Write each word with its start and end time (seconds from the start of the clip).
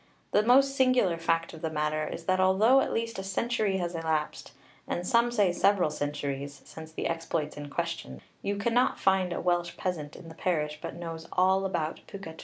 The 0.31 0.41
most 0.41 0.75
singular 0.75 1.19
fact 1.19 1.53
of 1.53 1.61
the 1.61 1.69
matter 1.69 2.07
is 2.07 2.25
that 2.25 2.39
although 2.39 2.81
at 2.81 2.91
least 2.91 3.19
a 3.19 3.23
century 3.23 3.77
has 3.77 3.93
elapsed, 3.93 4.51
and 4.87 5.05
some 5.05 5.29
say 5.29 5.53
several 5.53 5.91
centuries, 5.91 6.59
since 6.65 6.91
the 6.91 7.05
exploits 7.05 7.55
in 7.55 7.69
question, 7.69 8.19
you 8.41 8.55
cannot 8.57 8.99
find 8.99 9.31
a 9.31 9.39
Welsh 9.39 9.77
peasant 9.77 10.15
in 10.15 10.27
the 10.27 10.33
parish 10.33 10.79
but 10.81 10.95
knows 10.95 11.27
all 11.33 11.65
about 11.65 11.99
Pwca'r 12.07 12.35
Trwyn. 12.35 12.39